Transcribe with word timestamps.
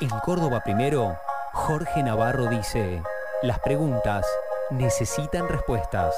En 0.00 0.08
Córdoba 0.08 0.60
Primero, 0.64 1.16
Jorge 1.52 2.02
Navarro 2.02 2.50
dice, 2.50 3.00
las 3.42 3.60
preguntas 3.60 4.26
necesitan 4.70 5.48
respuestas. 5.48 6.14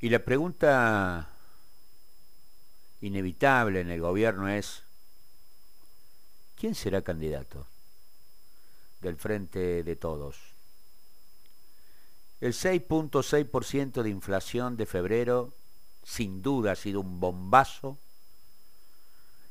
Y 0.00 0.08
la 0.08 0.18
pregunta 0.18 1.28
inevitable 3.00 3.80
en 3.80 3.90
el 3.90 4.00
gobierno 4.00 4.48
es, 4.48 4.82
¿quién 6.56 6.74
será 6.74 7.02
candidato 7.02 7.64
del 9.00 9.16
frente 9.16 9.84
de 9.84 9.94
todos? 9.96 10.36
El 12.40 12.54
6.6% 12.54 14.02
de 14.02 14.10
inflación 14.10 14.76
de 14.76 14.86
febrero 14.86 15.52
sin 16.02 16.42
duda 16.42 16.72
ha 16.72 16.76
sido 16.76 17.00
un 17.00 17.20
bombazo 17.20 17.98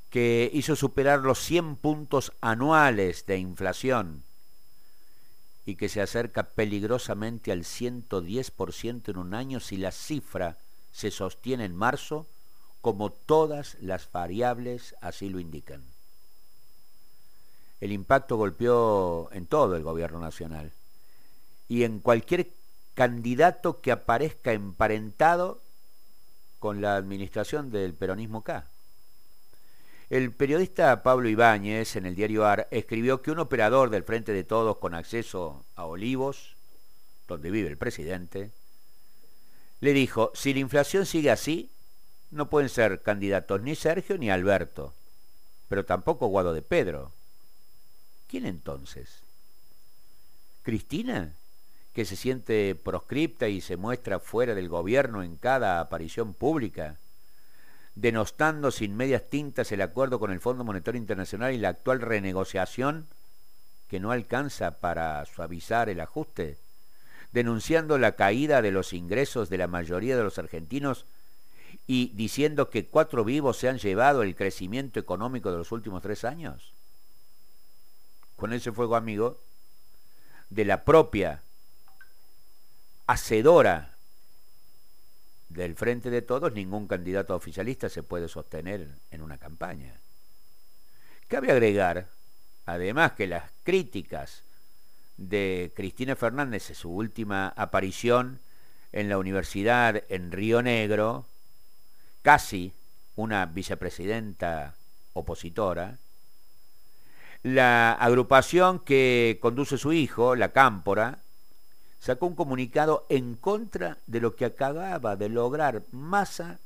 que 0.09 0.49
hizo 0.53 0.75
superar 0.75 1.19
los 1.19 1.39
100 1.39 1.75
puntos 1.75 2.33
anuales 2.41 3.25
de 3.25 3.37
inflación 3.37 4.23
y 5.65 5.75
que 5.75 5.89
se 5.89 6.01
acerca 6.01 6.43
peligrosamente 6.43 7.51
al 7.51 7.63
110% 7.63 9.09
en 9.09 9.17
un 9.17 9.33
año 9.35 9.59
si 9.59 9.77
la 9.77 9.91
cifra 9.91 10.57
se 10.91 11.11
sostiene 11.11 11.65
en 11.65 11.75
marzo, 11.75 12.25
como 12.81 13.11
todas 13.11 13.77
las 13.81 14.11
variables 14.11 14.95
así 15.01 15.29
lo 15.29 15.39
indican. 15.39 15.83
El 17.79 17.91
impacto 17.91 18.35
golpeó 18.35 19.29
en 19.31 19.45
todo 19.45 19.75
el 19.75 19.83
gobierno 19.83 20.19
nacional 20.19 20.71
y 21.67 21.83
en 21.83 21.99
cualquier 21.99 22.49
candidato 22.95 23.79
que 23.79 23.91
aparezca 23.91 24.53
emparentado 24.53 25.61
con 26.57 26.81
la 26.81 26.95
administración 26.95 27.69
del 27.71 27.93
peronismo 27.93 28.43
K. 28.43 28.65
El 30.09 30.31
periodista 30.31 31.03
Pablo 31.03 31.29
Ibáñez 31.29 31.95
en 31.95 32.05
el 32.05 32.15
diario 32.15 32.45
AR 32.45 32.67
escribió 32.71 33.21
que 33.21 33.31
un 33.31 33.39
operador 33.39 33.89
del 33.89 34.03
Frente 34.03 34.33
de 34.33 34.43
Todos 34.43 34.77
con 34.77 34.95
acceso 34.95 35.63
a 35.75 35.85
Olivos, 35.85 36.55
donde 37.27 37.51
vive 37.51 37.69
el 37.69 37.77
presidente, 37.77 38.51
le 39.81 39.93
dijo, 39.93 40.31
si 40.33 40.53
la 40.53 40.59
inflación 40.59 41.05
sigue 41.05 41.29
así, 41.29 41.69
no 42.31 42.49
pueden 42.49 42.69
ser 42.69 43.01
candidatos 43.01 43.61
ni 43.61 43.75
Sergio 43.75 44.17
ni 44.17 44.31
Alberto, 44.31 44.93
pero 45.67 45.85
tampoco 45.85 46.27
Guado 46.27 46.53
de 46.53 46.63
Pedro. 46.63 47.11
¿Quién 48.27 48.45
entonces? 48.45 49.21
¿Cristina? 50.63 51.33
que 51.93 52.05
se 52.05 52.15
siente 52.15 52.75
proscripta 52.75 53.47
y 53.47 53.61
se 53.61 53.75
muestra 53.75 54.19
fuera 54.19 54.55
del 54.55 54.69
gobierno 54.69 55.23
en 55.23 55.35
cada 55.35 55.79
aparición 55.79 56.33
pública, 56.33 56.97
denostando 57.95 58.71
sin 58.71 58.95
medias 58.95 59.29
tintas 59.29 59.71
el 59.71 59.81
acuerdo 59.81 60.19
con 60.19 60.31
el 60.31 60.39
Fondo 60.39 60.63
Monetario 60.63 60.99
Internacional 60.99 61.53
y 61.53 61.57
la 61.57 61.69
actual 61.69 62.01
renegociación 62.01 63.07
que 63.89 63.99
no 63.99 64.11
alcanza 64.11 64.79
para 64.79 65.25
suavizar 65.25 65.89
el 65.89 65.99
ajuste, 65.99 66.57
denunciando 67.31 67.97
la 67.97 68.13
caída 68.13 68.61
de 68.61 68.71
los 68.71 68.93
ingresos 68.93 69.49
de 69.49 69.57
la 69.57 69.67
mayoría 69.67 70.15
de 70.15 70.23
los 70.23 70.37
argentinos 70.37 71.05
y 71.87 72.11
diciendo 72.15 72.69
que 72.69 72.85
cuatro 72.85 73.25
vivos 73.25 73.57
se 73.57 73.67
han 73.67 73.79
llevado 73.79 74.21
el 74.21 74.35
crecimiento 74.35 74.99
económico 74.99 75.51
de 75.51 75.57
los 75.57 75.71
últimos 75.71 76.03
tres 76.03 76.23
años. 76.23 76.73
Con 78.35 78.53
ese 78.53 78.71
fuego 78.71 78.95
amigo 78.95 79.39
de 80.49 80.65
la 80.65 80.83
propia 80.83 81.41
hacedora 83.07 83.95
del 85.59 85.75
frente 85.75 86.09
de 86.09 86.21
todos, 86.21 86.53
ningún 86.53 86.87
candidato 86.87 87.35
oficialista 87.35 87.89
se 87.89 88.01
puede 88.01 88.29
sostener 88.29 88.87
en 89.11 89.21
una 89.21 89.37
campaña. 89.37 89.93
Cabe 91.27 91.51
agregar, 91.51 92.07
además, 92.65 93.11
que 93.11 93.27
las 93.27 93.51
críticas 93.63 94.43
de 95.17 95.73
Cristina 95.75 96.15
Fernández 96.15 96.69
en 96.69 96.75
su 96.77 96.89
última 96.89 97.49
aparición 97.57 98.39
en 98.93 99.09
la 99.09 99.17
universidad 99.17 100.01
en 100.07 100.31
Río 100.31 100.61
Negro, 100.61 101.25
casi 102.21 102.71
una 103.17 103.45
vicepresidenta 103.45 104.75
opositora, 105.11 105.97
la 107.43 107.91
agrupación 107.91 108.79
que 108.79 109.39
conduce 109.41 109.77
su 109.77 109.91
hijo, 109.91 110.37
la 110.37 110.53
Cámpora, 110.53 111.19
sacó 111.99 112.27
un 112.27 112.35
comunicado 112.35 113.05
en 113.09 113.35
contra 113.35 113.97
de 114.07 114.21
lo 114.21 114.35
que 114.35 114.45
acababa 114.45 115.15
de 115.15 115.29
lograr 115.29 115.83
Massa 115.91 116.59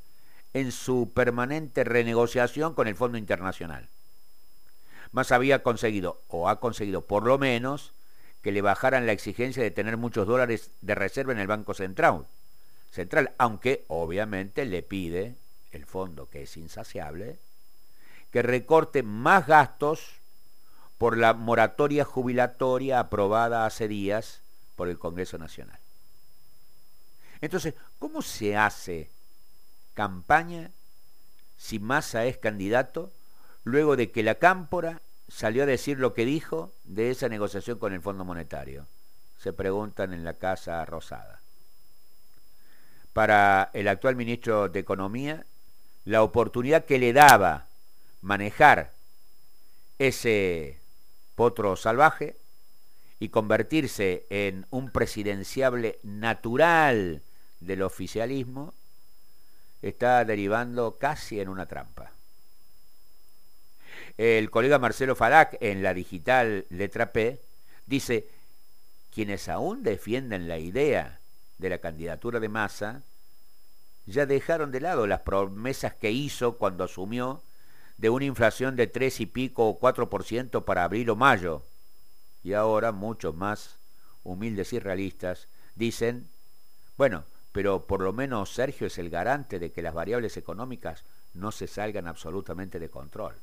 en 0.54 0.72
su 0.72 1.12
permanente 1.14 1.84
renegociación 1.84 2.76
con 2.76 2.88
el 2.88 2.96
Fondo 2.96 3.18
Internacional. 3.18 3.90
Massa 5.12 5.36
había 5.36 5.64
conseguido, 5.64 6.22
o 6.28 6.50
ha 6.50 6.60
conseguido 6.60 7.02
por 7.02 7.24
lo 7.24 7.38
menos, 7.38 7.94
que 8.42 8.52
le 8.52 8.62
bajaran 8.62 9.06
la 9.06 9.12
exigencia 9.12 9.64
de 9.64 9.72
tener 9.72 9.98
muchos 9.98 10.28
dólares 10.28 10.70
de 10.82 10.96
reserva 10.96 11.34
en 11.34 11.40
el 11.40 11.48
Banco 11.48 11.74
Central, 11.74 12.28
central 12.92 13.32
aunque 13.38 13.86
obviamente 13.88 14.66
le 14.66 14.84
pide 14.84 15.36
el 15.72 15.86
fondo, 15.86 16.30
que 16.30 16.44
es 16.44 16.58
insaciable, 16.58 17.38
que 18.32 18.42
recorte 18.42 19.02
más 19.02 19.48
gastos 19.48 20.20
por 20.98 21.18
la 21.18 21.34
moratoria 21.34 22.06
jubilatoria 22.06 23.00
aprobada 23.00 23.66
hace 23.66 23.88
días 23.88 24.43
por 24.76 24.90
el 24.90 25.00
Congreso 25.00 25.38
Nacional. 25.38 25.80
Entonces, 27.42 27.74
¿cómo 28.00 28.22
se 28.22 28.56
hace 28.56 29.10
campaña 29.94 30.72
si 31.58 31.80
Massa 31.80 32.26
es 32.26 32.38
candidato 32.38 33.12
luego 33.64 33.96
de 33.96 34.12
que 34.12 34.24
la 34.24 34.36
Cámpora 34.36 35.02
salió 35.28 35.64
a 35.64 35.68
decir 35.68 36.00
lo 36.00 36.14
que 36.14 36.26
dijo 36.26 36.72
de 36.84 37.12
esa 37.12 37.30
negociación 37.30 37.80
con 37.80 37.94
el 37.94 38.02
Fondo 38.02 38.24
Monetario? 38.24 38.88
Se 39.40 39.52
preguntan 39.52 40.14
en 40.14 40.24
la 40.24 40.36
Casa 40.36 40.86
Rosada. 40.86 41.42
Para 43.12 43.70
el 43.74 43.88
actual 43.88 44.16
ministro 44.16 44.70
de 44.70 44.80
Economía, 44.80 45.46
la 46.06 46.24
oportunidad 46.24 46.86
que 46.86 46.98
le 46.98 47.14
daba 47.14 47.68
manejar 48.22 48.94
ese 50.00 50.80
potro 51.36 51.76
salvaje 51.76 52.38
y 53.20 53.30
convertirse 53.30 54.26
en 54.30 54.66
un 54.70 54.92
presidenciable 54.92 56.00
natural 56.04 57.22
del 57.60 57.82
oficialismo, 57.82 58.74
está 59.82 60.24
derivando 60.26 60.98
casi 60.98 61.40
en 61.40 61.50
una 61.50 61.66
trampa. 61.66 62.12
El 64.18 64.50
colega 64.50 64.80
Marcelo 64.80 65.16
Falac 65.16 65.58
en 65.62 65.84
la 65.84 65.94
digital 65.94 66.66
letra 66.70 67.12
P 67.12 67.40
dice, 67.86 68.28
quienes 69.14 69.50
aún 69.50 69.84
defienden 69.84 70.48
la 70.48 70.58
idea 70.58 71.20
de 71.58 71.70
la 71.70 71.80
candidatura 71.80 72.40
de 72.40 72.50
Massa, 72.50 73.04
ya 74.06 74.26
dejaron 74.26 74.72
de 74.72 74.82
lado 74.82 75.08
las 75.08 75.22
promesas 75.22 75.94
que 75.96 76.12
hizo 76.12 76.58
cuando 76.58 76.84
asumió 76.84 77.42
de 77.98 78.10
una 78.10 78.26
inflación 78.26 78.76
de 78.76 78.88
tres 78.88 79.20
y 79.20 79.26
pico 79.26 79.68
o 79.68 79.80
cuatro 79.80 80.10
por 80.10 80.24
ciento 80.24 80.66
para 80.66 80.84
abril 80.84 81.10
o 81.10 81.16
mayo, 81.16 81.64
y 82.44 82.54
ahora 82.54 82.92
muchos 82.92 83.36
más 83.36 83.78
humildes 84.24 84.74
y 84.74 84.80
realistas 84.80 85.48
dicen, 85.76 86.30
bueno, 86.98 87.24
pero 87.52 87.86
por 87.86 88.02
lo 88.02 88.14
menos 88.14 88.54
Sergio 88.54 88.88
es 88.88 88.98
el 88.98 89.10
garante 89.10 89.60
de 89.60 89.72
que 89.72 89.82
las 89.82 89.94
variables 89.94 90.38
económicas 90.38 91.04
no 91.34 91.52
se 91.52 91.68
salgan 91.68 92.08
absolutamente 92.08 92.80
de 92.80 92.90
control. 92.90 93.36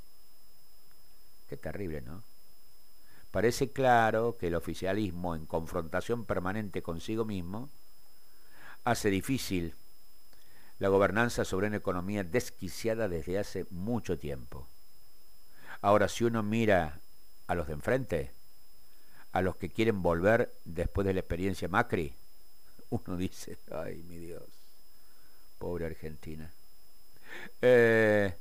Qué 1.49 1.57
terrible, 1.57 2.01
¿no? 2.03 2.23
Parece 3.31 3.71
claro 3.71 4.37
que 4.39 4.49
el 4.49 4.57
oficialismo, 4.57 5.37
en 5.37 5.47
confrontación 5.47 6.25
permanente 6.25 6.83
consigo 6.83 7.25
mismo, 7.25 7.71
hace 8.85 9.11
difícil 9.11 9.75
la 10.81 10.89
gobernanza 10.89 11.45
sobre 11.45 11.69
una 11.69 11.77
economía 11.77 12.25
desquiciada 12.25 13.09
desde 13.09 13.39
hace 13.39 13.67
mucho 13.71 14.19
tiempo. 14.19 14.67
Ahora, 15.83 16.09
si 16.09 16.25
uno 16.25 16.43
mira 16.43 17.01
a 17.47 17.55
los 17.55 17.67
de 17.69 17.75
enfrente, 17.75 18.33
a 19.33 19.43
los 19.43 19.57
que 19.57 19.71
quieren 19.71 20.01
volver 20.03 20.53
después 20.65 21.07
de 21.07 21.15
la 21.15 21.21
experiencia 21.21 21.69
Macri, 21.69 22.13
uno 22.91 23.17
dice, 23.17 23.57
ay 23.71 24.03
mi 24.09 24.19
Dios, 24.19 24.43
pobre 25.59 25.87
Argentina. 25.87 26.51
Eh, 27.63 28.35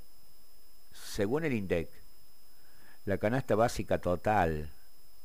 según 0.91 1.45
el 1.45 1.53
INDEC, 1.53 1.91
la 3.05 3.19
canasta 3.19 3.53
básica 3.55 3.99
total 3.99 4.71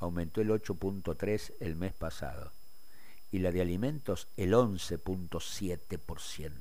aumentó 0.01 0.43
el 0.43 0.51
8.3 0.51 1.55
el 1.61 1.77
mes 1.77 1.95
pasado 1.95 2.53
y 3.33 3.39
la 3.39 3.51
de 3.51 3.63
alimentos 3.63 4.29
el 4.37 4.53
11.7%. 4.53 6.53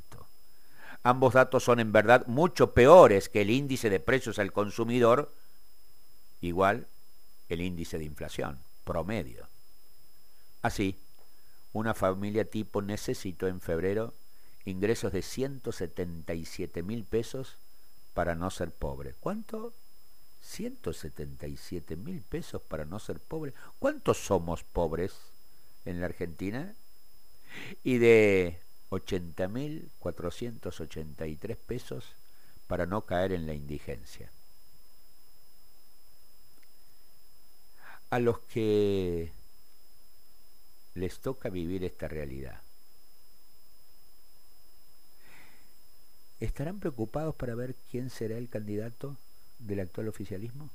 Ambos 1.04 1.34
datos 1.34 1.66
son 1.66 1.82
en 1.82 1.92
verdad 1.92 2.26
mucho 2.28 2.74
peores 2.74 3.28
que 3.28 3.42
el 3.42 3.50
índice 3.50 3.90
de 3.90 4.00
precios 4.00 4.40
al 4.40 4.54
consumidor, 4.54 5.36
igual 6.40 6.88
el 7.50 7.60
índice 7.60 8.00
de 8.00 8.06
inflación 8.06 8.58
promedio. 8.84 9.48
Así, 10.62 10.98
una 11.74 11.94
familia 11.94 12.46
tipo 12.46 12.82
necesitó 12.82 13.48
en 13.48 13.60
febrero 13.60 14.14
ingresos 14.66 15.12
de 15.12 15.22
177 15.22 16.84
mil 16.84 17.04
pesos 17.04 17.58
para 18.14 18.36
no 18.36 18.50
ser 18.50 18.72
pobre. 18.72 19.14
¿Cuánto? 19.20 19.74
177 20.42 21.96
mil 21.96 22.22
pesos 22.22 22.62
para 22.62 22.84
no 22.86 23.00
ser 23.00 23.20
pobre. 23.20 23.54
¿Cuántos 23.80 24.20
somos 24.20 24.64
pobres 24.64 25.14
en 25.86 26.00
la 26.00 26.06
Argentina? 26.06 26.76
Y 27.84 27.98
de 27.98 28.60
80.483 28.90 31.58
pesos 31.58 32.06
para 32.68 32.86
no 32.86 33.06
caer 33.06 33.32
en 33.32 33.48
la 33.48 33.54
indigencia. 33.54 34.30
A 38.14 38.20
los 38.20 38.42
que 38.42 39.32
les 40.94 41.18
toca 41.18 41.50
vivir 41.50 41.84
esta 41.84 42.08
realidad, 42.08 42.62
¿estarán 46.40 46.80
preocupados 46.80 47.34
para 47.34 47.56
ver 47.56 47.74
quién 47.90 48.12
será 48.12 48.38
el 48.38 48.50
candidato 48.50 49.18
del 49.58 49.80
actual 49.80 50.10
oficialismo? 50.10 50.70